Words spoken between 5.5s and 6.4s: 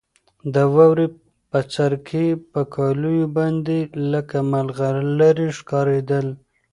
ښکارېدل.